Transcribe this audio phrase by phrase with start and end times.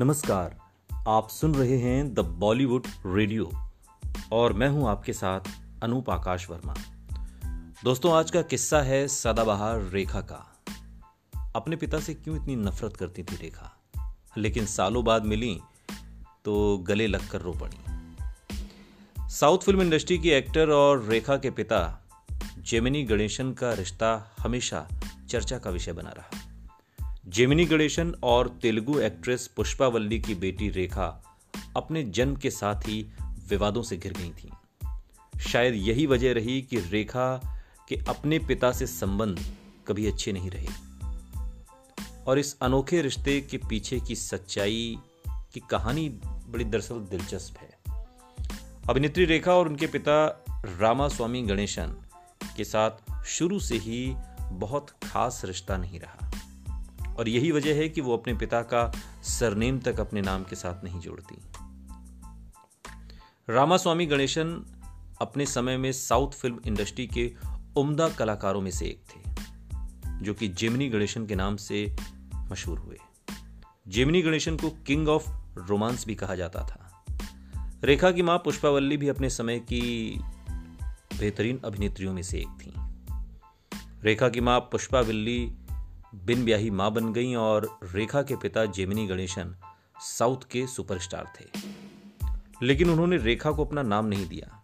[0.00, 0.56] नमस्कार,
[1.08, 3.50] आप सुन रहे हैं द बॉलीवुड रेडियो
[4.32, 5.40] और मैं हूँ आपके साथ
[5.82, 6.74] अनूप आकाश वर्मा।
[7.84, 10.56] दोस्तों, आज का किस्सा है सदाबहार रेखा का।
[11.56, 13.72] अपने पिता से क्यों इतनी नफरत करती थी रेखा?
[14.38, 15.60] लेकिन सालों बाद मिली
[16.44, 17.78] तो गले लगकर रो पड़ी।
[19.28, 22.08] साउथ फ़िल्म इंडस्ट्री की एक्टर और रेखा के पिता
[22.58, 24.88] जेमिनी गणेशन का रिश्ता हमेशा
[25.28, 26.45] चर्चा का विषय बना रहा।
[27.28, 31.36] जेमिनी गणेशन और तेलुगु एक्ट्रेस पुष्पावल्ली की बेटी रेखा
[31.76, 34.50] अपने जन्म के साथ ही विवादों से घिर गई थी।
[35.40, 37.36] शायद यही वजह रही कि रेखा
[37.88, 39.40] के अपने पिता से संबंध
[39.88, 40.68] कभी अच्छे नहीं रहे।
[42.26, 48.06] और इस अनोखे रिश्ते के पीछे की सच्चाई की कहानी बड़ी दरअसल दिलचस्प है।
[48.90, 51.96] अभिनेत्री रेखा और उनके पिता रामा स्वामी गणेशन
[52.56, 56.25] के साथ शुरू से ही बहुत खास रिश्ता नहीं रहा।
[57.18, 60.84] और यही वजह है कि वो अपने पिता का सरनेम तक अपने नाम के साथ
[60.84, 61.38] नहीं जोड़ती।
[63.50, 64.66] रामास्वामी गणेशन
[65.20, 67.34] अपने समय में साउथ फ़िल्म इंडस्ट्री के
[67.76, 69.30] उम्दा कलाकारों में से एक थे,
[70.24, 71.96] जो कि जेमिनी गणेशन के नाम से
[72.34, 72.98] मशहूर हुए।
[73.88, 77.04] जेमिनी गणेशन को किंग ऑफ़ रोमांस भी कहा जाता था।
[77.84, 80.14] रेखा की माँ पुष्पावल्ली भी अपने समय की
[81.20, 82.72] बेहतरीन अभिनेत्रियों में से एक थी।
[84.04, 85.52] रेखा की माँ पुष्पावल्ली
[86.24, 89.56] बिन ब्याही माँ बन गई और रेखा के पिता जेमिनी गणेशन
[90.00, 91.44] साउथ के सुपरस्टार थे।
[92.62, 94.62] लेकिन उन्होंने रेखा को अपना नाम नहीं दिया।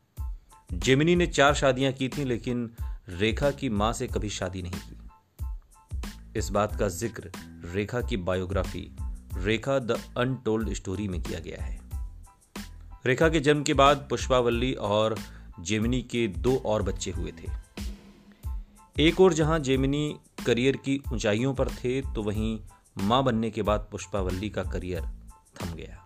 [0.73, 2.71] जेमिनी ने चार शादियाँ की थी, लेकिन
[3.09, 4.99] रेखा की माँ से कभी शादी नहीं की।
[6.39, 7.31] इस बात का ज़िक्र
[7.75, 8.97] रेखा की biography
[9.37, 11.81] Rekha the untold story में किया गया है।
[13.07, 15.17] रेखा के जन्म के बाद पुष्पावल्ली और
[15.61, 17.63] जेमिनी के दो और बच्चे हुए थे।
[19.07, 22.59] एक और जहाँ जेमिनी करियर की ऊंचाइयों पर थे तो वहीं
[22.99, 25.03] माँ बनने के बाद पुष्पावल्ली का करियर
[25.57, 25.99] थम गया।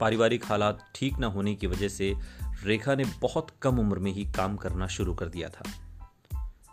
[0.00, 2.14] पारिवारिक हालात ठीक न होने की वजह से
[2.64, 5.64] रेखा ने बहुत कम उम्र में ही काम करना शुरू कर दिया था।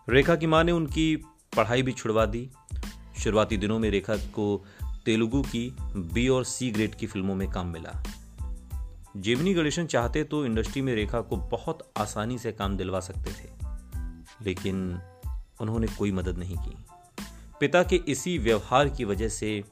[0.07, 1.15] रेखा की माँ ने उनकी
[1.55, 2.49] पढ़ाई भी छुड़वा दी।
[3.17, 4.65] शुरुआती दिनों में रेखा को
[5.05, 8.01] तेलुगु की बी और सी ग्रेड की फ़िल्मों में काम मिला।
[9.17, 13.49] जेमिनी गणेशन चाहते तो इंडस्ट्री में रेखा को बहुत आसानी से काम दिलवा सकते थे,
[14.41, 14.99] लेकिन
[15.61, 16.75] उन्होंने कोई मदद नहीं की।
[17.59, 19.63] पिता के इसी व्यवहार की वजह से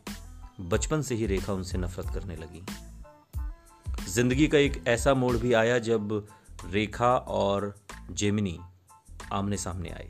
[0.61, 2.63] बचपन से ही रेखा उनसे नफरत करने लगी।
[4.09, 6.27] ज़िंदगी का एक ऐसा मोड़ भी आया जब
[6.71, 7.73] रेखा और
[8.11, 8.57] जेमिनी
[9.33, 10.09] आमने सामने आए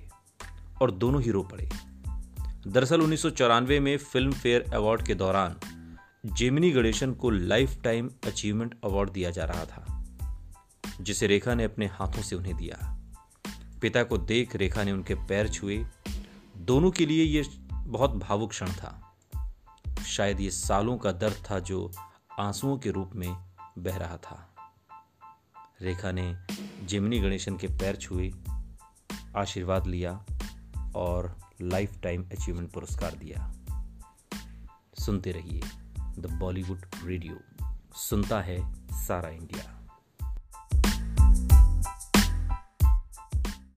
[0.81, 1.69] और दोनों हीरो पड़े।
[2.67, 5.56] दरअसल उन्नीस सौ चौरानवे में फ़िल्म फेयर अवार्ड के दौरान
[6.25, 9.85] जेमिनी गणेशन को लाइफ टाइम अचीवमेंट अवार्ड दिया जा रहा था,
[11.01, 12.99] जिसे रेखा ने अपने हाथों से उन्हें दिया।
[13.81, 15.85] पिता को देख रेखा ने उनके पैर छुए।
[16.57, 19.16] दोनों के लिए यह बहुत भावुक क्षण था।
[20.07, 21.91] शायद ये सालों का दर्द था जो
[22.40, 23.45] आंसुओं के रूप में
[23.78, 24.56] बह रहा था।
[25.81, 26.35] रेखा ने
[26.84, 28.31] जिमनी गणेशन के पैर छुए,
[29.38, 30.25] आशीर्वाद लिया
[30.96, 33.53] और लाइफ टाइम अचीवमेंट पुरस्कार दिया।
[35.00, 35.61] सुनते रहिए
[36.19, 37.66] द बॉलीवुड रेडियो।
[37.96, 39.78] सुनता है सारा इंडिया।